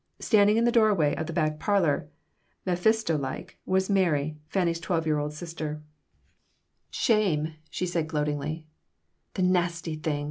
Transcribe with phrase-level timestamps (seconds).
[0.17, 2.09] Standing in the doorway of the back parlor,
[2.65, 5.83] Mefisto like, was Mary, Fanny's twelve year old sister
[6.89, 8.65] "Shame!" she said, gloatingly
[9.35, 10.19] "The nasty thing!"